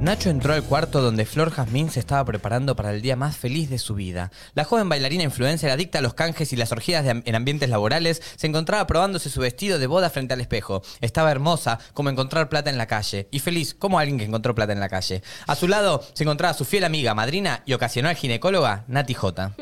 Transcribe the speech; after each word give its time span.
Nacho 0.00 0.30
entró 0.30 0.52
al 0.52 0.62
cuarto 0.62 1.00
donde 1.00 1.24
Flor 1.24 1.50
Jazmín 1.50 1.90
se 1.90 2.00
estaba 2.00 2.24
preparando 2.24 2.76
para 2.76 2.92
el 2.92 3.00
día 3.02 3.16
más 3.16 3.36
feliz 3.36 3.70
de 3.70 3.78
su 3.78 3.94
vida. 3.94 4.30
La 4.54 4.64
joven 4.64 4.88
bailarina 4.88 5.24
influencer 5.24 5.70
adicta 5.70 5.98
a 5.98 6.02
los 6.02 6.14
canjes 6.14 6.52
y 6.52 6.56
las 6.56 6.70
orgías 6.70 7.04
en 7.06 7.34
ambientes 7.34 7.70
laborales 7.70 8.22
se 8.36 8.46
encontraba 8.46 8.86
probándose 8.86 9.30
su 9.30 9.40
vestido 9.40 9.78
de 9.78 9.86
boda 9.86 10.10
frente 10.10 10.34
al 10.34 10.40
espejo. 10.40 10.82
Estaba 11.00 11.30
hermosa 11.30 11.78
como 11.94 12.10
encontrar 12.10 12.48
plata 12.48 12.70
en 12.70 12.78
la 12.78 12.86
calle 12.86 13.26
y 13.30 13.40
feliz 13.40 13.74
como 13.74 13.98
alguien 13.98 14.18
que 14.18 14.24
encontró 14.24 14.54
plata 14.54 14.72
en 14.72 14.80
la 14.80 14.88
calle. 14.88 15.22
A 15.46 15.56
su 15.56 15.66
lado 15.66 16.04
se 16.12 16.24
encontraba 16.24 16.54
su 16.54 16.64
fiel 16.64 16.84
amiga, 16.84 17.14
madrina 17.14 17.62
y 17.64 17.72
ocasional 17.72 18.14
ginecóloga, 18.14 18.84
Nati 18.88 19.14
J. 19.14 19.54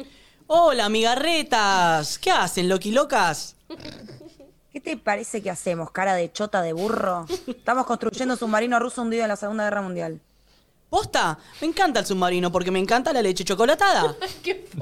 Hola, 0.49 0.89
migarretas. 0.89 2.19
¿Qué 2.19 2.31
hacen, 2.31 2.69
loqui 2.69 2.91
locas? 2.91 3.57
¿Qué 4.75 4.81
te 4.81 4.97
parece 4.97 5.41
que 5.41 5.51
hacemos, 5.51 5.93
cara 5.93 6.15
de 6.17 6.33
chota 6.33 6.61
de 6.61 6.73
burro? 6.73 7.27
Estamos 7.47 7.87
construyendo 7.87 8.35
un 8.35 8.39
submarino 8.41 8.81
ruso 8.81 9.03
hundido 9.03 9.23
en 9.23 9.29
la 9.29 9.37
Segunda 9.37 9.63
Guerra 9.63 9.83
Mundial. 9.83 10.21
¿Posta? 10.91 11.39
Me 11.61 11.69
encanta 11.69 12.01
el 12.01 12.07
submarino 12.07 12.51
porque 12.51 12.73
me 12.73 12.81
encanta 12.81 13.13
la 13.13 13.23
leche 13.23 13.45
chocolatada. 13.45 14.17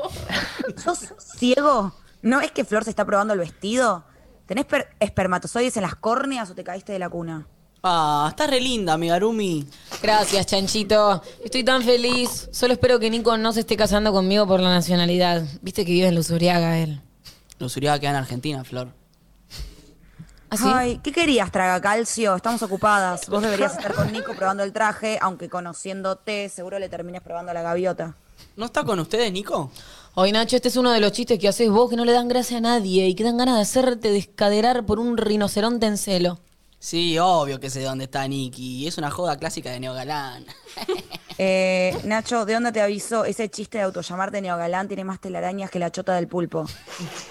¿Sos 0.83 1.10
ciego? 1.36 1.95
¿No 2.23 2.41
es 2.41 2.52
que 2.52 2.64
Flor 2.64 2.84
se 2.84 2.91
está 2.91 3.05
probando 3.05 3.34
el 3.34 3.41
vestido? 3.41 4.05
¿Tenés 4.47 4.64
per- 4.64 4.88
espermatozoides 4.98 5.77
en 5.77 5.83
las 5.83 5.95
córneas 5.97 6.50
o 6.50 6.55
te 6.55 6.64
caíste 6.64 6.92
de 6.95 6.98
la 6.98 7.11
cuna? 7.11 7.47
Ah, 7.83 8.28
estás 8.30 8.48
re 8.48 8.62
linda, 8.62 8.97
Migarumi. 8.97 9.66
Gracias, 10.02 10.47
Chanchito. 10.47 11.22
Estoy 11.45 11.64
tan 11.64 11.83
feliz. 11.83 12.48
Solo 12.50 12.72
espero 12.72 12.98
que 12.98 13.11
Nico 13.11 13.36
no 13.36 13.52
se 13.52 13.61
esté 13.61 13.77
casando 13.77 14.11
conmigo 14.11 14.47
por 14.47 14.61
la 14.61 14.70
nacionalidad. 14.70 15.42
Viste 15.61 15.84
que 15.84 15.92
vive 15.92 16.06
en 16.09 16.14
Luzuriaga 16.14 16.78
él. 16.78 17.02
Los 17.59 17.77
Uriaga 17.77 17.98
quedan 17.98 18.14
en 18.14 18.20
Argentina, 18.22 18.64
Flor. 18.64 18.88
¿Ah, 20.52 20.56
sí? 20.59 20.65
Ay, 20.66 21.01
¿qué 21.02 21.12
querías, 21.12 21.51
traga 21.51 21.80
calcio? 21.80 22.37
Estamos 22.37 22.62
ocupadas. 22.62 23.27
Vos 23.30 23.42
deberías 23.42 23.73
estar 23.73 23.95
con 23.95 24.12
Nico 24.12 24.34
probando 24.34 24.62
el 24.62 24.70
traje, 24.70 25.19
aunque 25.22 25.48
conociéndote 25.48 26.50
seguro 26.50 26.78
le 26.78 26.91
termines 26.91 27.22
probando 27.22 27.55
la 27.55 27.62
gaviota. 27.62 28.17
¿No 28.56 28.67
está 28.67 28.84
con 28.84 28.98
ustedes, 29.00 29.33
Nico? 29.33 29.70
Hoy, 30.14 30.31
Nacho, 30.31 30.56
este 30.56 30.69
es 30.69 30.77
uno 30.77 30.91
de 30.91 31.00
los 31.00 31.12
chistes 31.12 31.39
que 31.39 31.48
haces 31.48 31.70
vos 31.70 31.89
que 31.89 31.97
no 31.97 32.05
le 32.05 32.12
dan 32.12 32.28
gracia 32.28 32.59
a 32.59 32.61
nadie 32.61 33.09
y 33.09 33.14
que 33.14 33.25
dan 33.25 33.39
ganas 33.39 33.56
de 33.56 33.62
hacerte 33.62 34.11
descaderar 34.11 34.84
por 34.84 34.98
un 34.98 35.17
rinoceronte 35.17 35.86
en 35.86 35.97
celo. 35.97 36.39
Sí, 36.78 37.19
obvio 37.19 37.59
que 37.59 37.70
sé 37.70 37.81
dónde 37.83 38.05
está 38.05 38.28
Nicky. 38.28 38.87
Es 38.87 38.98
una 38.98 39.11
joda 39.11 39.39
clásica 39.39 39.70
de 39.70 39.81
Neogalán. 39.81 40.44
Eh, 41.39 41.98
Nacho, 42.05 42.44
¿de 42.44 42.53
dónde 42.53 42.72
te 42.72 42.81
aviso? 42.83 43.25
Ese 43.25 43.48
chiste 43.48 43.78
de 43.78 43.84
autollamarte 43.84 44.42
neogalán 44.42 44.87
tiene 44.87 45.03
más 45.03 45.19
telarañas 45.19 45.70
que 45.70 45.78
la 45.78 45.91
chota 45.91 46.14
del 46.14 46.28
pulpo. 46.28 46.66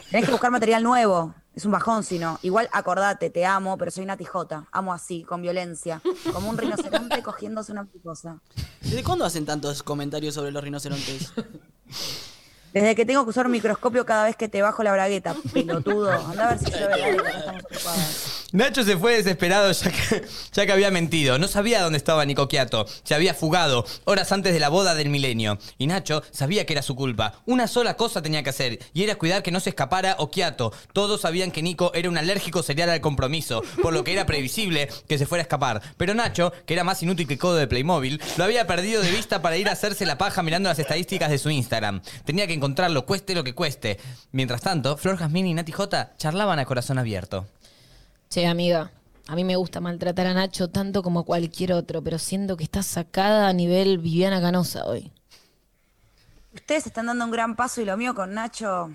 Tenés 0.10 0.26
que 0.26 0.32
buscar 0.32 0.50
material 0.50 0.82
nuevo. 0.82 1.36
Es 1.54 1.66
un 1.66 1.72
bajón, 1.72 2.04
si 2.04 2.18
no. 2.18 2.40
Igual 2.44 2.70
acordate, 2.72 3.30
te 3.30 3.46
amo, 3.46 3.78
pero 3.78 3.92
soy 3.92 4.06
Nati 4.06 4.24
J. 4.24 4.68
Amo 4.72 4.94
así, 4.94 5.24
con 5.24 5.42
violencia. 5.42 6.02
Como 6.32 6.50
un 6.50 6.58
rinoceronte 6.58 7.22
cogiéndose 7.24 7.74
una 7.74 7.84
mariposa. 7.84 8.40
¿Desde 8.80 9.04
cuándo 9.04 9.26
hacen 9.26 9.46
tantos 9.46 9.84
comentarios 9.84 10.34
sobre 10.34 10.52
los 10.52 10.64
rinocerontes? 10.64 11.34
Desde 12.74 12.96
que 12.96 13.06
tengo 13.06 13.26
que 13.26 13.32
usar 13.32 13.48
un 13.48 13.52
microscopio 13.52 14.06
cada 14.06 14.24
vez 14.24 14.38
que 14.38 14.48
te 14.48 14.62
bajo 14.62 14.82
la 14.82 14.94
bragueta, 14.94 15.36
pelotudo. 15.52 16.10
Anda 16.12 16.48
a 16.48 16.56
ver 16.56 16.60
si 16.60 16.72
llueve, 16.72 16.88
dale, 16.88 17.18
que 17.18 17.28
acá 17.28 17.40
estamos 17.40 17.64
ocupadas. 17.66 18.31
Nacho 18.54 18.84
se 18.84 18.98
fue 18.98 19.16
desesperado 19.16 19.72
ya 19.72 20.66
que, 20.66 20.72
había 20.74 20.92
mentido. 20.92 21.40
No 21.40 21.48
sabía 21.48 21.82
dónde 21.82 21.98
estaba 21.98 22.26
Nico 22.26 22.50
Quiato. 22.50 22.86
Se 23.04 23.16
había 23.16 23.34
fugado 23.34 23.86
horas 24.04 24.34
antes 24.34 24.54
de 24.54 24.60
la 24.60 24.68
boda 24.68 24.94
del 24.94 25.10
milenio. 25.10 25.58
Y 25.78 25.88
Nacho 25.88 26.22
sabía 26.32 26.66
que 26.66 26.74
era 26.74 26.82
su 26.82 26.98
culpa. 26.98 27.42
Una 27.46 27.68
sola 27.68 27.96
cosa 27.96 28.22
tenía 28.22 28.44
que 28.44 28.50
hacer 28.50 28.80
y 28.94 29.04
era 29.04 29.16
cuidar 29.16 29.42
que 29.42 29.52
no 29.52 29.62
se 29.62 29.70
escapara 29.70 30.18
Okiato. 30.20 30.74
Todos 30.92 31.22
sabían 31.22 31.52
que 31.52 31.62
Nico 31.62 31.94
era 31.94 32.10
un 32.10 32.18
alérgico 32.18 32.62
serial 32.62 32.90
al 32.90 33.00
compromiso, 33.00 33.64
por 33.82 33.94
lo 33.94 34.04
que 34.04 34.12
era 34.12 34.26
previsible 34.26 34.90
que 35.08 35.18
se 35.18 35.26
fuera 35.26 35.44
a 35.44 35.44
escapar. 35.44 35.82
Pero 35.96 36.14
Nacho, 36.14 36.52
que 36.66 36.74
era 36.74 36.84
más 36.84 37.02
inútil 37.04 37.30
que 37.30 37.38
codo 37.38 37.56
de 37.56 37.68
Playmobil, 37.68 38.22
lo 38.36 38.44
había 38.44 38.68
perdido 38.68 39.02
de 39.02 39.12
vista 39.12 39.42
para 39.42 39.56
ir 39.56 39.70
a 39.70 39.74
hacerse 39.74 40.06
la 40.06 40.18
paja 40.18 40.44
mirando 40.44 40.68
las 40.68 40.80
estadísticas 40.80 41.30
de 41.30 41.38
su 41.38 41.50
Instagram. 41.50 42.02
Tenía 42.26 42.48
que 42.48 42.54
encontrarlo, 42.54 43.06
cueste 43.06 43.34
lo 43.34 43.46
que 43.46 43.56
cueste. 43.56 43.98
Mientras 44.34 44.60
tanto, 44.60 44.98
Flor 44.98 45.16
Jazmín 45.16 45.48
y 45.48 45.54
Nati 45.54 45.72
J 45.72 46.18
charlaban 46.18 46.60
a 46.60 46.66
corazón 46.66 47.00
abierto. 47.00 47.48
Che, 48.32 48.46
amiga, 48.46 48.90
a 49.28 49.36
mí 49.36 49.44
me 49.44 49.58
gusta 49.58 49.82
maltratar 49.82 50.26
a 50.26 50.34
Nacho 50.34 50.70
tanto 50.70 51.04
como 51.04 51.20
a 51.20 51.26
cualquier 51.26 51.74
otro, 51.74 52.02
pero 52.02 52.18
siento 52.18 52.56
que 52.56 52.64
está 52.64 52.82
sacada 52.82 53.50
a 53.50 53.52
nivel 53.52 53.98
Viviana 53.98 54.40
Canosa 54.40 54.86
hoy. 54.86 55.12
Ustedes 56.54 56.88
están 56.88 57.08
dando 57.08 57.26
un 57.26 57.32
gran 57.32 57.58
paso 57.58 57.82
y 57.82 57.86
lo 57.86 57.98
mío 57.98 58.16
con 58.16 58.34
Nacho, 58.34 58.90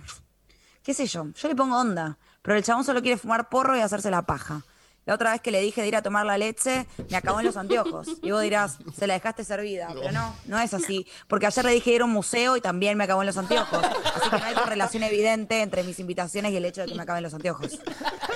qué 0.82 0.94
sé 0.94 1.06
yo, 1.06 1.26
yo 1.34 1.48
le 1.48 1.54
pongo 1.54 1.78
onda, 1.78 2.16
pero 2.40 2.56
el 2.56 2.64
chabón 2.64 2.84
solo 2.84 3.02
quiere 3.02 3.18
fumar 3.18 3.50
porro 3.50 3.76
y 3.76 3.80
hacerse 3.80 4.10
la 4.10 4.22
paja. 4.22 4.62
La 5.06 5.14
otra 5.14 5.30
vez 5.32 5.40
que 5.40 5.50
le 5.52 5.60
dije 5.60 5.80
de 5.82 5.88
ir 5.88 5.94
a 5.96 6.02
tomar 6.02 6.26
la 6.26 6.36
leche, 6.36 6.84
me 7.10 7.16
acabó 7.16 7.38
en 7.40 7.46
los 7.46 7.56
anteojos. 7.56 8.08
Y 8.22 8.32
vos 8.32 8.42
dirás, 8.42 8.78
se 8.98 9.06
la 9.06 9.14
dejaste 9.14 9.44
servida. 9.44 9.88
Pero 9.94 10.10
no, 10.10 10.34
no 10.46 10.58
es 10.58 10.74
así. 10.74 11.06
Porque 11.28 11.46
ayer 11.46 11.64
le 11.64 11.70
dije 11.72 11.92
ir 11.92 12.00
a 12.02 12.04
un 12.06 12.10
museo 12.10 12.56
y 12.56 12.60
también 12.60 12.98
me 12.98 13.04
acabó 13.04 13.22
en 13.22 13.26
los 13.26 13.36
anteojos. 13.36 13.84
Así 13.84 14.28
que 14.30 14.36
no 14.36 14.44
hay 14.44 14.54
correlación 14.62 15.04
evidente 15.04 15.62
entre 15.62 15.84
mis 15.84 16.00
invitaciones 16.00 16.50
y 16.52 16.56
el 16.56 16.64
hecho 16.64 16.80
de 16.80 16.88
que 16.88 16.94
me 16.96 17.02
acaben 17.04 17.22
los 17.22 17.32
anteojos. 17.34 17.78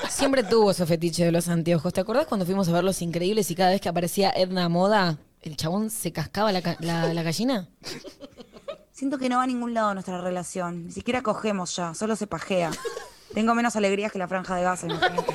Siempre 0.09 0.45
tuvo 0.45 0.71
ese 0.71 0.87
fetiche 0.87 1.25
de 1.25 1.33
los 1.33 1.49
anteojos. 1.49 1.93
¿Te 1.93 2.01
acordás 2.01 2.27
cuando 2.27 2.47
fuimos 2.47 2.69
a 2.69 2.73
ver 2.73 2.85
Los 2.85 3.03
Increíbles 3.03 3.51
y 3.51 3.57
cada 3.57 3.71
vez 3.71 3.81
que 3.81 3.89
aparecía 3.89 4.31
Edna 4.31 4.69
Moda, 4.69 5.19
el 5.43 5.57
chabón 5.57 5.91
se 5.91 6.13
cascaba 6.13 6.53
la, 6.53 6.63
ca- 6.63 6.77
la- 6.79 7.13
la 7.13 7.23
gallina? 7.25 7.69
Siento 8.93 9.19
que 9.19 9.29
no 9.29 9.39
va 9.39 9.43
a 9.43 9.47
ningún 9.49 9.75
lado 9.75 9.93
nuestra 9.95 10.21
relación. 10.21 10.87
Ni 10.87 10.93
siquiera 10.93 11.23
cogemos 11.23 11.75
ya, 11.75 11.95
solo 11.95 12.15
se 12.15 12.27
pajea. 12.29 12.71
Tengo 13.35 13.55
menos 13.55 13.75
alegrías 13.77 14.13
que 14.13 14.19
la 14.19 14.29
franja 14.29 14.57
de 14.57 14.63
gas, 14.63 14.85
imagínate. 14.85 15.35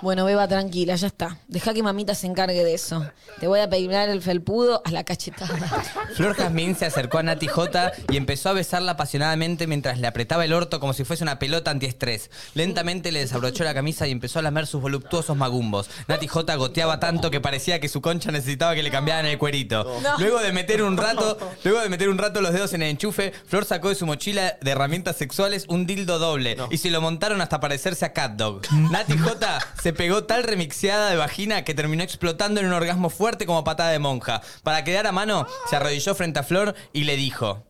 Bueno, 0.00 0.24
beba, 0.24 0.46
tranquila, 0.46 0.94
ya 0.94 1.08
está. 1.08 1.38
Deja 1.48 1.74
que 1.74 1.82
mamita 1.82 2.14
se 2.14 2.26
encargue 2.26 2.64
de 2.64 2.74
eso. 2.74 3.04
Te 3.40 3.48
voy 3.48 3.60
a 3.60 3.68
peinar 3.68 4.08
el 4.08 4.22
felpudo 4.22 4.80
a 4.84 4.90
la 4.90 5.04
cachetada. 5.04 5.56
Flor 6.14 6.34
Jazmín 6.34 6.76
se 6.76 6.86
acercó 6.86 7.18
a 7.18 7.22
Nati 7.22 7.48
J 7.48 7.92
y 8.10 8.16
empezó 8.16 8.50
a 8.50 8.52
besarla 8.52 8.92
apasionadamente 8.92 9.66
mientras 9.66 9.98
le 9.98 10.06
apretaba 10.06 10.44
el 10.44 10.52
orto 10.52 10.78
como 10.78 10.92
si 10.92 11.04
fuese 11.04 11.24
una 11.24 11.38
pelota 11.38 11.70
antiestrés. 11.70 12.30
Lentamente 12.54 13.10
le 13.10 13.20
desabrochó 13.20 13.64
la 13.64 13.74
camisa 13.74 14.06
y 14.06 14.12
empezó 14.12 14.38
a 14.38 14.42
lamer 14.42 14.66
sus 14.66 14.80
voluptuosos 14.80 15.36
magumbos. 15.36 15.90
Nati 16.06 16.28
J 16.28 16.54
goteaba 16.56 17.00
tanto 17.00 17.30
que 17.30 17.40
parecía 17.40 17.80
que 17.80 17.88
su 17.88 18.00
concha 18.00 18.30
necesitaba 18.30 18.74
que 18.74 18.82
le 18.82 18.90
cambiaran 18.90 19.26
el 19.26 19.38
cuerito. 19.38 20.00
Luego 20.18 20.38
de 20.38 20.52
meter 20.52 20.82
un 20.82 20.96
rato, 20.96 21.38
luego 21.64 21.80
de 21.80 21.88
meter 21.88 22.08
un 22.08 22.18
rato 22.18 22.40
los 22.40 22.52
dedos 22.52 22.72
en 22.72 22.82
el 22.82 22.90
enchufe, 22.90 23.32
Flor 23.46 23.64
sacó 23.64 23.88
de 23.88 23.94
su 23.96 24.06
mochila 24.06 24.58
de 24.60 24.70
herramientas 24.70 25.16
sexuales 25.16 25.64
un 25.68 25.86
dildo 25.86 26.18
doble 26.18 26.56
y 26.70 26.78
se 26.78 26.90
lo 26.90 27.00
montaron 27.00 27.40
hasta 27.40 27.60
parecerse 27.60 28.04
a 28.04 28.12
Cat 28.12 28.32
Dog. 28.32 28.62
Nati 28.90 29.16
J 29.16 29.58
se 29.82 29.87
pegó 29.92 30.24
tal 30.24 30.44
remixeada 30.44 31.10
de 31.10 31.16
vagina 31.16 31.64
que 31.64 31.74
terminó 31.74 32.02
explotando 32.02 32.60
en 32.60 32.66
un 32.66 32.72
orgasmo 32.72 33.10
fuerte 33.10 33.46
como 33.46 33.64
patada 33.64 33.90
de 33.90 33.98
monja. 33.98 34.42
Para 34.62 34.84
quedar 34.84 35.06
a 35.06 35.12
mano, 35.12 35.46
se 35.68 35.76
arrodilló 35.76 36.14
frente 36.14 36.40
a 36.40 36.42
Flor 36.42 36.74
y 36.92 37.04
le 37.04 37.16
dijo. 37.16 37.64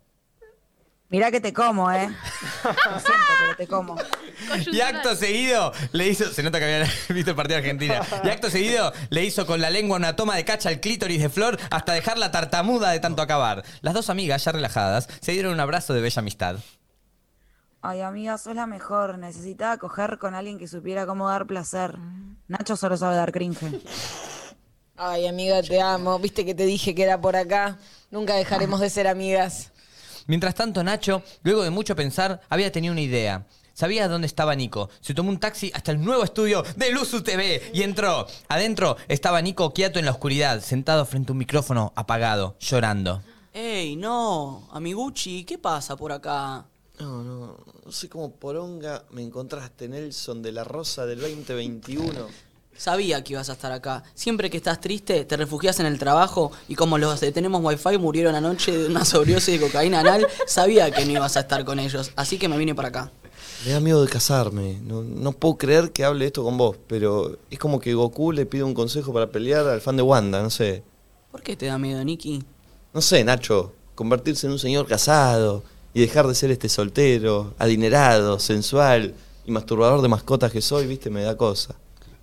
Mirá 1.11 1.31
que 1.31 1.41
te 1.41 1.55
como, 1.55 1.91
¿eh? 1.91 2.07
Lo 2.65 2.73
siento, 3.01 3.27
pero 3.41 3.57
te 3.57 3.67
como. 3.67 3.97
Y 4.71 4.81
acto 4.83 5.17
seguido 5.17 5.73
le 5.93 6.09
hizo. 6.09 6.31
Se 6.31 6.43
nota 6.43 6.59
que 6.59 6.67
habían 6.67 6.91
visto 7.09 7.31
el 7.31 7.37
partido 7.37 7.61
de 7.61 7.67
Argentina. 7.67 8.03
Y 8.23 8.29
acto 8.29 8.51
seguido 8.51 8.93
le 9.09 9.25
hizo 9.25 9.47
con 9.47 9.61
la 9.63 9.71
lengua 9.71 9.97
una 9.97 10.17
toma 10.17 10.37
de 10.37 10.45
cacha 10.45 10.69
al 10.69 10.81
clítoris 10.81 11.23
de 11.23 11.31
Flor 11.31 11.59
hasta 11.71 11.95
dejarla 11.95 12.31
tartamuda 12.31 12.91
de 12.91 13.01
tanto 13.01 13.23
acabar. 13.23 13.65
Las 13.81 13.95
dos 13.95 14.11
amigas, 14.11 14.45
ya 14.45 14.53
relajadas, 14.53 15.09
se 15.21 15.33
dieron 15.33 15.55
un 15.55 15.61
abrazo 15.61 15.95
de 15.95 16.03
bella 16.03 16.21
amistad. 16.21 16.57
Ay, 17.81 18.01
amiga, 18.01 18.37
sos 18.39 18.55
la 18.55 18.67
mejor. 18.67 19.19
Necesitaba 19.19 19.77
coger 19.79 20.19
con 20.19 20.35
alguien 20.35 20.59
que 20.59 20.67
supiera 20.67 21.07
cómo 21.07 21.29
dar 21.29 21.47
placer. 21.47 21.97
Nacho 22.49 22.77
solo 22.77 22.97
sabe 22.97 23.17
dar 23.17 23.33
cringe. 23.33 23.81
Ay, 24.97 25.27
amiga, 25.27 25.63
te 25.63 25.81
amo. 25.81 26.19
Viste 26.19 26.45
que 26.45 26.55
te 26.55 26.67
dije 26.67 26.95
que 26.95 27.05
era 27.05 27.21
por 27.21 27.37
acá. 27.37 27.79
Nunca 28.11 28.35
dejaremos 28.35 28.81
de 28.81 28.91
ser 28.91 29.07
amigas. 29.07 29.73
Mientras 30.27 30.55
tanto, 30.55 30.83
Nacho, 30.83 31.23
luego 31.43 31.63
de 31.63 31.71
mucho 31.71 31.95
pensar, 31.95 32.41
había 32.49 32.73
tenido 32.73 32.93
una 32.93 33.01
idea. 33.01 33.47
Sabía 33.73 34.09
dónde 34.09 34.27
estaba 34.27 34.57
Nico. 34.57 34.91
Se 35.01 35.15
tomó 35.15 35.31
un 35.31 35.39
taxi 35.39 35.71
hasta 35.73 35.93
el 35.93 36.05
nuevo 36.05 36.25
estudio 36.25 36.65
de 36.75 36.91
Luzu 36.91 37.23
TV 37.23 37.71
y 37.73 37.83
entró. 37.83 38.27
Adentro 38.49 38.97
estaba 39.07 39.41
Nico 39.41 39.73
quieto 39.73 40.01
en 40.01 40.05
la 40.05 40.11
oscuridad, 40.11 40.61
sentado 40.63 41.07
frente 41.07 41.31
a 41.31 41.33
un 41.35 41.39
micrófono 41.39 41.93
apagado, 41.95 42.57
llorando. 42.59 43.23
Ey, 43.55 43.95
no, 43.95 44.69
amiguchi, 44.73 45.45
¿qué 45.45 45.59
pasa 45.59 45.97
por 45.97 46.11
acá? 46.11 46.67
No, 47.01 47.23
no, 47.23 47.57
no 47.85 47.93
sé 47.93 48.09
cómo 48.09 48.33
poronga 48.33 49.05
me 49.11 49.23
encontraste, 49.23 49.89
Nelson, 49.89 50.43
de 50.43 50.51
la 50.51 50.65
Rosa 50.65 51.07
del 51.07 51.21
2021. 51.21 52.27
Sabía 52.77 53.23
que 53.23 53.35
ibas 53.35 53.51
a 53.51 53.53
estar 53.53 53.73
acá. 53.73 54.03
Siempre 54.15 54.51
que 54.51 54.57
estás 54.57 54.81
triste, 54.81 55.25
te 55.25 55.37
refugias 55.37 55.79
en 55.81 55.87
el 55.87 55.99
trabajo 55.99 56.53
y 56.69 56.75
como 56.75 56.99
los 56.99 57.21
de 57.21 57.33
Tenemos 57.33 57.63
Wi-Fi 57.65 57.99
murieron 57.99 58.35
anoche 58.35 58.77
de 58.77 58.87
una 58.89 59.05
sobredosis 59.05 59.61
de 59.61 59.67
cocaína 59.67 60.01
anal, 60.01 60.27
sabía 60.47 60.91
que 60.91 61.05
no 61.05 61.13
ibas 61.13 61.37
a 61.37 61.41
estar 61.41 61.65
con 61.65 61.79
ellos. 61.79 62.13
Así 62.17 62.39
que 62.39 62.49
me 62.49 62.59
vine 62.59 62.75
para 62.75 62.89
acá. 62.89 63.13
Me 63.65 63.73
da 63.73 63.81
miedo 63.81 64.05
de 64.05 64.09
casarme. 64.09 64.81
No, 64.83 65.03
no 65.03 65.33
puedo 65.33 65.57
creer 65.57 65.93
que 65.93 66.05
hable 66.05 66.27
esto 66.27 66.45
con 66.45 66.57
vos, 66.57 66.77
pero 66.87 67.39
es 67.51 67.59
como 67.59 67.81
que 67.81 67.95
Goku 67.95 68.33
le 68.33 68.47
pide 68.47 68.65
un 68.65 68.75
consejo 68.75 69.13
para 69.13 69.31
pelear 69.31 69.67
al 69.67 69.81
fan 69.81 69.97
de 69.97 70.03
Wanda, 70.03 70.43
no 70.43 70.51
sé. 70.51 70.83
¿Por 71.31 71.43
qué 71.43 71.57
te 71.57 71.67
da 71.67 71.79
miedo, 71.79 72.03
Nikki? 72.05 72.43
No 72.95 73.01
sé, 73.03 73.23
Nacho, 73.25 73.73
convertirse 73.95 74.47
en 74.47 74.53
un 74.53 74.59
señor 74.59 74.87
casado 74.87 75.63
y 75.95 76.01
dejar 76.01 76.27
de 76.27 76.35
ser 76.35 76.51
este 76.51 76.69
soltero, 76.69 77.55
adinerado, 77.59 78.39
sensual 78.39 79.15
y 79.47 79.51
masturbador 79.51 80.03
de 80.03 80.09
mascotas 80.09 80.53
que 80.53 80.61
soy, 80.61 80.87
viste, 80.87 81.11
me 81.11 81.23
da 81.23 81.37
cosa. 81.37 81.75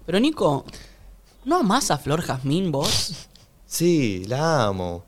Pero 0.06 0.20
Nico, 0.20 0.66
¿no 1.44 1.58
amás 1.58 1.92
a 1.92 1.98
Flor 1.98 2.22
Jazmín 2.22 2.72
vos? 2.72 3.14
Sí, 3.66 4.26
la 4.28 4.66
amo. 4.66 5.04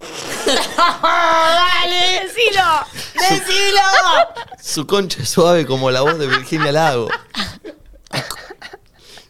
¡Dale! 0.46 2.22
¡Decilo! 2.24 2.64
¡Decilo! 3.14 3.82
Su 4.60 4.86
concha 4.86 5.22
es 5.22 5.28
suave 5.28 5.66
como 5.66 5.90
la 5.90 6.00
voz 6.00 6.18
de 6.18 6.26
Virginia 6.26 6.72
Lago. 6.72 7.08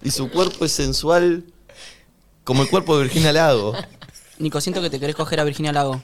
Y 0.03 0.11
su 0.11 0.31
cuerpo 0.31 0.65
es 0.65 0.73
sensual 0.73 1.45
como 2.45 2.63
el 2.63 2.71
cuerpo 2.71 2.97
de 2.97 3.05
Virginia 3.05 3.33
Lago. 3.33 3.75
Nico, 4.39 4.61
siento 4.61 4.81
que 4.81 4.89
te 4.89 4.99
querés 4.99 5.17
coger 5.17 5.41
a 5.41 5.45
Virginia 5.45 5.73
Lago. 5.73 6.01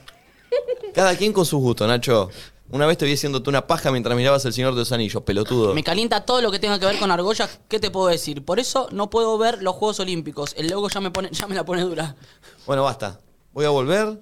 Cada 0.95 1.17
quien 1.17 1.33
con 1.33 1.47
sus 1.47 1.61
gustos, 1.61 1.89
Nacho. 1.89 2.31
Una 2.71 2.87
vez 2.87 2.99
te 2.99 3.07
vi 3.07 3.13
haciéndote 3.13 3.49
una 3.49 3.67
paja 3.67 3.93
mientras 3.93 4.17
mirabas 4.17 4.45
El 4.45 4.53
Señor 4.53 4.75
de 4.75 4.81
los 4.81 4.91
Anillos, 4.91 5.23
pelotudo. 5.23 5.73
Me 5.73 5.85
calienta 5.85 6.25
todo 6.25 6.43
lo 6.43 6.51
que 6.51 6.59
tenga 6.59 6.81
que 6.81 6.87
ver 6.87 6.99
con 6.99 7.11
argollas. 7.11 7.61
¿Qué 7.69 7.79
te 7.79 7.91
puedo 7.91 8.09
decir? 8.09 8.45
Por 8.45 8.59
eso 8.59 8.89
no 8.91 9.09
puedo 9.09 9.39
ver 9.39 9.63
los 9.63 9.77
Juegos 9.77 10.01
Olímpicos. 10.01 10.55
El 10.57 10.69
logo 10.69 10.89
ya 10.89 11.01
me, 11.01 11.11
pone, 11.11 11.29
ya 11.31 11.47
me 11.47 11.55
la 11.55 11.65
pone 11.65 11.83
dura. 11.83 12.17
Bueno, 12.67 12.83
basta. 12.83 13.21
Voy 13.53 13.65
a 13.65 13.71
volver 13.71 14.21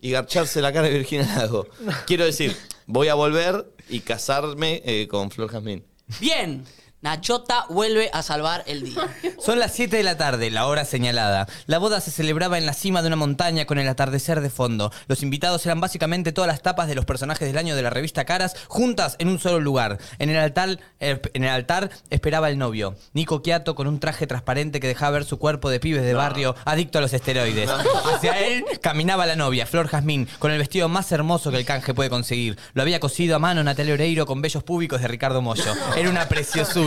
y 0.00 0.10
garcharse 0.10 0.60
la 0.60 0.72
cara 0.72 0.88
de 0.88 0.98
Virginia 0.98 1.26
Lago. 1.36 1.66
Quiero 2.06 2.24
decir, 2.26 2.54
voy 2.86 3.08
a 3.08 3.14
volver 3.14 3.72
y 3.88 4.00
casarme 4.00 4.82
eh, 4.84 5.08
con 5.08 5.30
Flor 5.30 5.50
Jazmín. 5.50 5.84
Bien. 6.20 6.64
Nachota 7.02 7.66
vuelve 7.68 8.10
a 8.12 8.22
salvar 8.22 8.64
el 8.66 8.82
día. 8.82 9.08
Son 9.38 9.58
las 9.58 9.74
7 9.74 9.98
de 9.98 10.02
la 10.02 10.16
tarde, 10.16 10.50
la 10.50 10.66
hora 10.66 10.84
señalada. 10.84 11.46
La 11.66 11.78
boda 11.78 12.00
se 12.00 12.10
celebraba 12.10 12.56
en 12.56 12.64
la 12.64 12.72
cima 12.72 13.02
de 13.02 13.08
una 13.08 13.16
montaña 13.16 13.66
con 13.66 13.78
el 13.78 13.86
atardecer 13.86 14.40
de 14.40 14.48
fondo. 14.48 14.90
Los 15.06 15.22
invitados 15.22 15.64
eran 15.66 15.80
básicamente 15.80 16.32
todas 16.32 16.48
las 16.48 16.62
tapas 16.62 16.88
de 16.88 16.94
los 16.94 17.04
personajes 17.04 17.46
del 17.46 17.58
año 17.58 17.76
de 17.76 17.82
la 17.82 17.90
revista 17.90 18.24
Caras, 18.24 18.56
juntas 18.66 19.16
en 19.18 19.28
un 19.28 19.38
solo 19.38 19.60
lugar. 19.60 19.98
En 20.18 20.30
el 20.30 20.38
altar, 20.38 20.78
eh, 20.98 21.20
en 21.34 21.44
el 21.44 21.50
altar 21.50 21.90
esperaba 22.08 22.48
el 22.48 22.56
novio, 22.56 22.96
Nico 23.12 23.42
Quiato, 23.42 23.74
con 23.74 23.86
un 23.86 24.00
traje 24.00 24.26
transparente 24.26 24.80
que 24.80 24.88
dejaba 24.88 25.12
ver 25.12 25.24
su 25.24 25.38
cuerpo 25.38 25.68
de 25.68 25.80
pibes 25.80 26.02
de 26.02 26.14
barrio 26.14 26.56
adicto 26.64 26.98
a 26.98 27.02
los 27.02 27.12
esteroides. 27.12 27.70
Hacia 28.14 28.38
él 28.40 28.64
caminaba 28.80 29.26
la 29.26 29.36
novia, 29.36 29.66
Flor 29.66 29.88
Jazmín, 29.88 30.28
con 30.38 30.50
el 30.50 30.58
vestido 30.58 30.88
más 30.88 31.12
hermoso 31.12 31.50
que 31.50 31.58
el 31.58 31.66
canje 31.66 31.92
puede 31.92 32.08
conseguir. 32.08 32.58
Lo 32.72 32.82
había 32.82 33.00
cosido 33.00 33.36
a 33.36 33.38
mano 33.38 33.62
Natalia 33.62 33.94
Oreiro 33.94 34.24
con 34.24 34.40
bellos 34.40 34.62
públicos 34.62 35.02
de 35.02 35.08
Ricardo 35.08 35.42
Mollo. 35.42 35.74
Era 35.96 36.08
una 36.08 36.26
preciosura. 36.26 36.85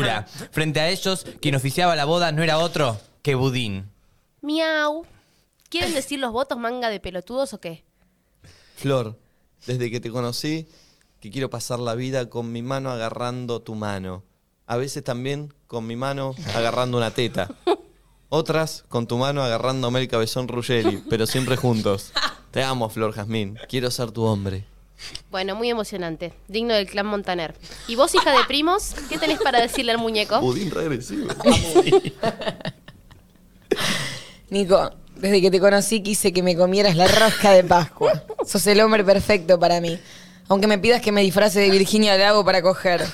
Frente 0.52 0.80
a 0.80 0.90
ellos, 0.90 1.26
quien 1.42 1.56
oficiaba 1.56 1.96
la 1.96 2.06
boda 2.06 2.32
no 2.32 2.44
era 2.44 2.60
otro 2.60 3.00
que 3.22 3.36
Budín. 3.36 3.90
Miau. 4.42 5.06
¿Quieren 5.70 5.94
decir 5.94 6.20
los 6.20 6.32
votos 6.32 6.58
manga 6.58 6.90
de 6.90 7.00
pelotudos 7.00 7.54
o 7.54 7.60
qué? 7.60 7.84
Flor, 8.76 9.20
desde 9.68 9.92
que 9.92 10.00
te 10.00 10.10
conocí, 10.10 10.68
que 11.20 11.30
quiero 11.30 11.50
pasar 11.50 11.80
la 11.80 11.96
vida 11.96 12.30
con 12.30 12.52
mi 12.52 12.62
mano 12.62 12.90
agarrando 12.90 13.62
tu 13.62 13.76
mano. 13.76 14.24
A 14.66 14.78
veces 14.78 15.04
también 15.04 15.54
con 15.68 15.86
mi 15.86 15.96
mano 15.96 16.36
agarrando 16.56 16.98
una 16.98 17.12
teta. 17.12 17.50
Otras 18.30 18.86
con 18.88 19.08
tu 19.08 19.18
mano 19.18 19.44
agarrándome 19.44 20.00
el 20.00 20.08
cabezón 20.08 20.48
Ruggeri, 20.48 21.04
pero 21.10 21.26
siempre 21.26 21.58
juntos. 21.58 22.12
Te 22.52 22.64
amo, 22.64 22.90
Flor 22.90 23.12
Jazmín. 23.14 23.58
Quiero 23.68 23.92
ser 23.92 24.12
tu 24.12 24.24
hombre. 24.24 24.66
Bueno, 25.32 25.56
muy 25.56 25.70
emocionante. 25.70 26.34
Digno 26.48 26.74
del 26.74 26.88
clan 26.88 27.06
Montaner. 27.06 27.56
¿Y 27.88 27.96
vos, 27.96 28.14
hija 28.16 28.32
de 28.32 28.44
primos, 28.46 28.96
qué 29.10 29.18
tenés 29.18 29.40
para 29.40 29.62
decirle 29.62 29.92
al 29.92 29.98
muñeco? 29.98 30.40
Budín 30.42 30.72
regresivo. 30.72 31.28
Nico, 34.50 34.92
desde 35.16 35.42
que 35.42 35.52
te 35.52 35.60
conocí 35.60 36.02
quise 36.02 36.34
que 36.34 36.42
me 36.42 36.56
comieras 36.56 36.96
la 36.96 37.08
rosca 37.08 37.52
de 37.52 37.64
Pascua. 37.64 38.24
Sos 38.46 38.66
el 38.68 38.82
hombre 38.82 39.04
perfecto 39.04 39.60
para 39.60 39.80
mí. 39.80 40.00
Aunque 40.48 40.68
me 40.68 40.80
pidas 40.80 41.02
que 41.02 41.12
me 41.12 41.22
disfrace 41.22 41.60
de 41.60 41.70
Virginia 41.70 42.18
Lago 42.18 42.44
para 42.44 42.62
coger. 42.62 43.06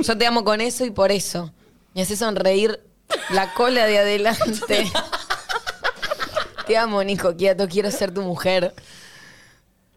Yo 0.00 0.18
te 0.18 0.26
amo 0.26 0.44
con 0.44 0.60
eso 0.60 0.84
y 0.84 0.90
por 0.90 1.10
eso. 1.10 1.52
Me 1.94 2.02
haces 2.02 2.18
sonreír 2.18 2.80
la 3.30 3.54
cola 3.54 3.86
de 3.86 3.98
adelante. 3.98 4.90
Te 6.66 6.76
amo, 6.76 7.02
Nico 7.02 7.36
Quieto. 7.36 7.68
Quiero 7.68 7.90
ser 7.90 8.12
tu 8.12 8.22
mujer. 8.22 8.74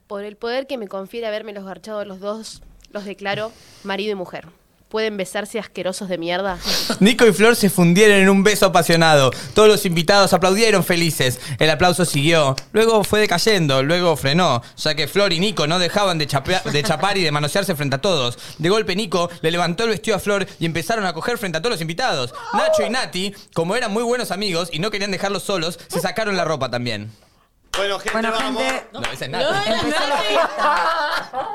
Por 0.07 0.23
el 0.23 0.35
poder 0.35 0.67
que 0.67 0.77
me 0.77 0.87
confiere 0.87 1.25
haberme 1.25 1.51
los 1.51 1.65
garchado 1.65 2.05
los 2.05 2.19
dos, 2.19 2.61
los 2.91 3.05
declaro 3.05 3.51
marido 3.83 4.11
y 4.11 4.15
mujer. 4.15 4.45
¿Pueden 4.87 5.17
besarse 5.17 5.57
asquerosos 5.57 6.09
de 6.09 6.19
mierda? 6.19 6.59
Nico 6.99 7.25
y 7.25 7.33
Flor 7.33 7.55
se 7.55 7.71
fundieron 7.71 8.19
en 8.19 8.29
un 8.29 8.43
beso 8.43 8.67
apasionado. 8.67 9.31
Todos 9.55 9.67
los 9.67 9.83
invitados 9.87 10.31
aplaudieron 10.31 10.83
felices. 10.83 11.39
El 11.57 11.71
aplauso 11.71 12.05
siguió. 12.05 12.55
Luego 12.71 13.03
fue 13.03 13.19
decayendo, 13.19 13.81
luego 13.81 14.15
frenó, 14.15 14.61
ya 14.77 14.93
que 14.93 15.07
Flor 15.07 15.33
y 15.33 15.39
Nico 15.39 15.65
no 15.65 15.79
dejaban 15.79 16.19
de, 16.19 16.27
de 16.71 16.83
chapar 16.83 17.17
y 17.17 17.23
de 17.23 17.31
manosearse 17.31 17.75
frente 17.75 17.95
a 17.95 18.01
todos. 18.01 18.37
De 18.59 18.69
golpe 18.69 18.95
Nico 18.95 19.31
le 19.41 19.49
levantó 19.49 19.85
el 19.85 19.89
vestido 19.89 20.17
a 20.17 20.19
Flor 20.19 20.45
y 20.59 20.67
empezaron 20.67 21.07
a 21.07 21.13
coger 21.13 21.39
frente 21.39 21.57
a 21.57 21.61
todos 21.61 21.73
los 21.73 21.81
invitados. 21.81 22.31
Nacho 22.53 22.85
y 22.85 22.91
Nati, 22.91 23.33
como 23.55 23.75
eran 23.75 23.91
muy 23.91 24.03
buenos 24.03 24.29
amigos 24.29 24.69
y 24.71 24.77
no 24.77 24.91
querían 24.91 25.11
dejarlos 25.11 25.41
solos, 25.41 25.79
se 25.87 25.99
sacaron 25.99 26.37
la 26.37 26.45
ropa 26.45 26.69
también. 26.69 27.11
Bueno, 27.77 27.99
gente, 27.99 28.11
Bueno, 28.13 28.31
vamos. 28.31 28.61
gente, 28.63 28.87
No, 28.93 29.01
esa 29.11 29.25
es 29.25 29.31
Nati. 29.31 29.69
empezó 29.85 30.07
la 30.07 30.17
fiesta. 30.17 31.47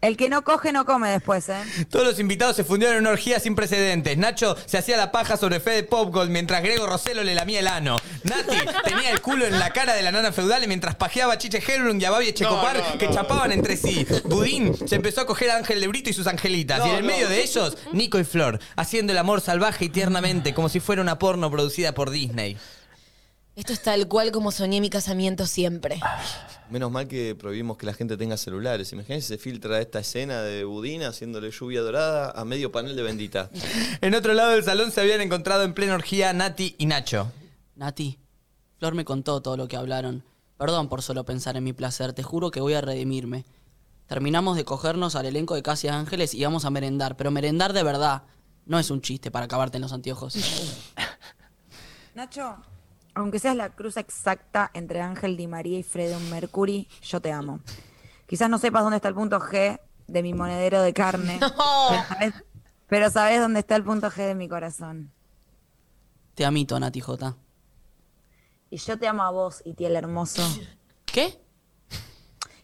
El 0.00 0.18
que 0.18 0.28
no 0.28 0.44
coge 0.44 0.70
no 0.70 0.84
come 0.84 1.08
después, 1.08 1.48
¿eh? 1.48 1.62
Todos 1.90 2.04
los 2.04 2.18
invitados 2.20 2.54
se 2.54 2.62
fundieron 2.62 2.96
en 2.96 3.00
una 3.04 3.10
orgía 3.12 3.40
sin 3.40 3.54
precedentes. 3.56 4.18
Nacho 4.18 4.54
se 4.66 4.76
hacía 4.76 4.98
la 4.98 5.10
paja 5.10 5.38
sobre 5.38 5.60
Fede 5.60 5.82
Popgold 5.82 6.28
mientras 6.30 6.62
Grego 6.62 6.86
Roselo 6.86 7.24
le 7.24 7.34
lamía 7.34 7.60
el 7.60 7.66
ano. 7.68 7.96
Nati 8.22 8.54
tenía 8.84 9.10
el 9.10 9.22
culo 9.22 9.46
en 9.46 9.58
la 9.58 9.70
cara 9.70 9.94
de 9.94 10.02
la 10.02 10.12
nana 10.12 10.30
feudal 10.30 10.68
mientras 10.68 10.94
pajeaba 10.94 11.32
a 11.32 11.38
Chiche 11.38 11.62
Helblum 11.66 11.98
y 11.98 12.04
a 12.04 12.10
Babi 12.10 12.28
Echecopar 12.28 12.98
que 12.98 13.08
chapaban 13.08 13.50
entre 13.50 13.78
sí. 13.78 14.06
Budín 14.24 14.76
se 14.86 14.96
empezó 14.96 15.22
a 15.22 15.26
coger 15.26 15.50
a 15.50 15.56
Ángel 15.56 15.80
de 15.80 15.88
Brito 15.88 16.10
y 16.10 16.12
sus 16.12 16.26
angelitas. 16.26 16.84
y 16.84 16.90
en 16.90 16.96
el 16.96 17.02
medio 17.04 17.26
de 17.30 17.42
ellos, 17.42 17.78
Nico 17.92 18.18
y 18.18 18.24
Flor, 18.24 18.60
haciendo 18.76 19.12
el 19.14 19.18
amor 19.18 19.40
salvaje 19.40 19.86
y 19.86 19.88
tiernamente, 19.88 20.52
como 20.52 20.68
si 20.68 20.80
fuera 20.80 21.00
una 21.00 21.18
porno 21.18 21.50
producida 21.50 21.92
por 21.92 22.10
Disney. 22.10 22.58
Esto 23.56 23.72
es 23.72 23.82
tal 23.82 24.08
cual 24.08 24.32
como 24.32 24.50
soñé 24.50 24.80
mi 24.80 24.90
casamiento 24.90 25.46
siempre. 25.46 26.00
Menos 26.70 26.90
mal 26.90 27.06
que 27.06 27.36
prohibimos 27.36 27.76
que 27.76 27.86
la 27.86 27.94
gente 27.94 28.16
tenga 28.16 28.36
celulares. 28.36 28.92
Imagínense, 28.92 29.28
se 29.28 29.38
filtra 29.38 29.80
esta 29.80 30.00
escena 30.00 30.42
de 30.42 30.64
Budín 30.64 31.04
haciéndole 31.04 31.52
lluvia 31.52 31.80
dorada 31.80 32.32
a 32.32 32.44
medio 32.44 32.72
panel 32.72 32.96
de 32.96 33.02
bendita. 33.02 33.50
En 34.00 34.14
otro 34.16 34.34
lado 34.34 34.52
del 34.52 34.64
salón 34.64 34.90
se 34.90 35.00
habían 35.00 35.20
encontrado 35.20 35.62
en 35.62 35.72
plena 35.72 35.94
orgía 35.94 36.32
Nati 36.32 36.74
y 36.78 36.86
Nacho. 36.86 37.30
Nati, 37.76 38.18
Flor 38.78 38.94
me 38.94 39.04
contó 39.04 39.40
todo 39.40 39.56
lo 39.56 39.68
que 39.68 39.76
hablaron. 39.76 40.24
Perdón 40.58 40.88
por 40.88 41.02
solo 41.02 41.24
pensar 41.24 41.56
en 41.56 41.64
mi 41.64 41.72
placer, 41.72 42.12
te 42.12 42.24
juro 42.24 42.50
que 42.50 42.60
voy 42.60 42.74
a 42.74 42.80
redimirme. 42.80 43.44
Terminamos 44.06 44.56
de 44.56 44.64
cogernos 44.64 45.14
al 45.14 45.26
elenco 45.26 45.54
de 45.54 45.62
Casi 45.62 45.86
Ángeles 45.86 46.34
y 46.34 46.42
vamos 46.42 46.64
a 46.64 46.70
merendar, 46.70 47.16
pero 47.16 47.30
merendar 47.30 47.72
de 47.72 47.84
verdad. 47.84 48.24
No 48.66 48.80
es 48.80 48.90
un 48.90 49.00
chiste 49.00 49.30
para 49.30 49.44
acabarte 49.44 49.76
en 49.78 49.82
los 49.82 49.92
anteojos. 49.92 50.36
Nacho, 52.14 52.56
aunque 53.14 53.38
seas 53.38 53.56
la 53.56 53.70
cruz 53.70 53.96
exacta 53.96 54.70
entre 54.74 55.00
Ángel 55.00 55.36
Di 55.36 55.46
María 55.46 55.78
y 55.78 55.82
Fredo 55.82 56.18
Mercury, 56.20 56.88
yo 57.02 57.20
te 57.20 57.32
amo. 57.32 57.60
Quizás 58.26 58.50
no 58.50 58.58
sepas 58.58 58.82
dónde 58.82 58.96
está 58.96 59.08
el 59.08 59.14
punto 59.14 59.38
G 59.40 59.80
de 60.06 60.22
mi 60.22 60.34
monedero 60.34 60.82
de 60.82 60.92
carne, 60.92 61.38
pero, 61.88 62.04
sabes, 62.08 62.34
pero 62.88 63.10
sabes 63.10 63.40
dónde 63.40 63.60
está 63.60 63.76
el 63.76 63.84
punto 63.84 64.10
G 64.10 64.26
de 64.26 64.34
mi 64.34 64.48
corazón. 64.48 65.12
Te 66.34 66.44
amito, 66.44 66.78
Nati 66.80 67.00
J. 67.00 67.36
Y 68.70 68.76
yo 68.78 68.98
te 68.98 69.06
amo 69.06 69.22
a 69.22 69.30
vos, 69.30 69.62
Itiel 69.64 69.94
hermoso. 69.94 70.42
¿Qué? 71.04 71.38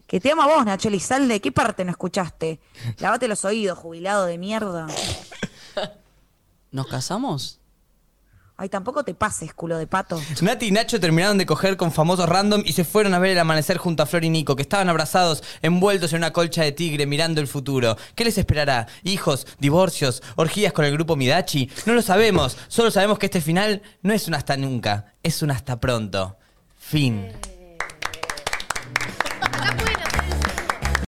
Que 0.09 0.19
te 0.19 0.33
amo 0.33 0.43
a 0.43 0.49
vos, 0.49 0.67
Nacho 0.67 0.89
Elizalde. 0.89 1.41
¿Qué 1.41 1.53
parte 1.53 1.85
no 1.85 1.93
escuchaste? 1.93 2.59
Lavate 2.99 3.29
los 3.29 3.45
oídos, 3.45 3.79
jubilado 3.79 4.25
de 4.25 4.39
mierda. 4.39 4.89
¿Nos 6.73 6.89
casamos? 6.89 7.60
Ay, 8.63 8.69
tampoco 8.69 9.03
te 9.05 9.15
pases, 9.15 9.55
culo 9.55 9.79
de 9.79 9.87
pato. 9.87 10.21
Nati 10.43 10.67
y 10.67 10.71
Nacho 10.71 11.01
terminaron 11.01 11.39
de 11.39 11.47
coger 11.47 11.79
con 11.79 11.93
famosos 11.93 12.29
random 12.29 12.63
y 12.67 12.75
se 12.75 12.85
fueron 12.85 13.15
a 13.15 13.19
ver 13.19 13.31
el 13.31 13.39
amanecer 13.39 13.79
junto 13.79 14.03
a 14.03 14.07
Flor 14.07 14.23
y 14.23 14.29
Nico, 14.29 14.55
que 14.55 14.61
estaban 14.61 14.91
abrazados, 14.91 15.43
envueltos 15.63 16.13
en 16.13 16.19
una 16.19 16.35
colcha 16.35 16.63
de 16.63 16.73
tigre, 16.73 17.07
mirando 17.07 17.41
el 17.41 17.47
futuro. 17.47 17.97
¿Qué 18.15 18.23
les 18.23 18.37
esperará? 18.37 18.87
¿Hijos? 19.03 19.47
¿Divorcios? 19.61 20.23
¿Orgías 20.37 20.75
con 20.75 20.85
el 20.85 20.93
grupo 20.93 21.17
Midachi? 21.17 21.71
No 21.87 21.95
lo 21.95 22.03
sabemos. 22.03 22.59
Solo 22.69 22.91
sabemos 22.91 23.19
que 23.19 23.27
este 23.27 23.41
final 23.41 23.81
no 24.03 24.13
es 24.13 24.29
un 24.29 24.35
hasta 24.35 24.59
nunca, 24.59 25.15
es 25.23 25.41
un 25.41 25.53
hasta 25.53 25.81
pronto. 25.81 26.37
Fin. 26.77 27.29